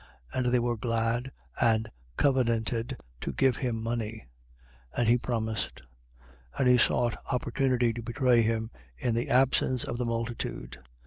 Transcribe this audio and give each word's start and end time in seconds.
22:5. 0.33 0.39
And 0.39 0.45
they 0.51 0.57
were 0.57 0.77
glad 0.77 1.31
and 1.61 1.91
covenanted 2.17 2.97
to 3.21 3.31
give 3.33 3.57
him 3.57 3.79
money. 3.79 4.25
22:6. 4.97 4.97
And 4.97 5.07
he 5.07 5.17
promised. 5.19 5.83
And 6.57 6.67
he 6.67 6.79
sought 6.79 7.23
opportunity 7.31 7.93
to 7.93 8.01
betray 8.01 8.41
him 8.41 8.71
in 8.97 9.13
the 9.13 9.29
absence 9.29 9.83
of 9.83 9.99
the 9.99 10.05
multitude. 10.05 10.79